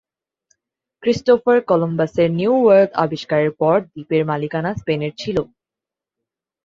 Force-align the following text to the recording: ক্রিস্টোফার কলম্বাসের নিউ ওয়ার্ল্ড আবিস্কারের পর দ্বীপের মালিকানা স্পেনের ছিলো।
ক্রিস্টোফার 1.03 1.57
কলম্বাসের 1.69 2.29
নিউ 2.39 2.53
ওয়ার্ল্ড 2.61 2.91
আবিস্কারের 3.03 3.51
পর 3.59 3.77
দ্বীপের 3.85 4.23
মালিকানা 4.25 4.71
স্পেনের 4.75 5.13
ছিলো। 5.17 5.43